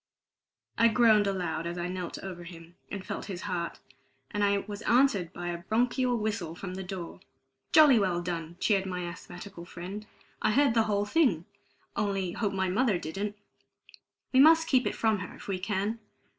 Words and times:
I 0.79 0.87
groaned 0.87 1.27
aloud 1.27 1.67
as 1.67 1.77
I 1.77 1.87
knelt 1.87 2.17
over 2.23 2.43
him 2.43 2.75
and 2.89 3.05
felt 3.05 3.25
his 3.25 3.41
heart. 3.41 3.77
And 4.31 4.43
I 4.43 4.57
was 4.65 4.81
answered 4.81 5.31
by 5.31 5.49
a 5.49 5.59
bronchial 5.59 6.17
whistle 6.17 6.55
from 6.55 6.73
the 6.73 6.81
door. 6.83 7.19
"Jolly 7.71 7.99
well 7.99 8.19
done!" 8.19 8.57
cheered 8.59 8.87
my 8.87 9.03
asthmatical 9.05 9.63
friend. 9.63 10.07
"I 10.41 10.53
heard 10.53 10.73
the 10.73 10.81
whole 10.89 11.05
thing 11.05 11.45
only 11.95 12.31
hope 12.31 12.51
my 12.51 12.67
mother 12.67 12.97
didn't. 12.97 13.37
We 14.33 14.39
must 14.39 14.67
keep 14.67 14.87
it 14.87 14.95
from 14.95 15.19
her 15.19 15.35
if 15.35 15.47
we 15.47 15.59
can." 15.59 15.99